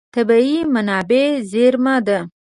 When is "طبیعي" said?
0.13-0.57